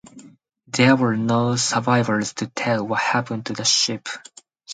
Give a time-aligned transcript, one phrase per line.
[0.65, 4.09] There were no survivors to tell what happened to the ship.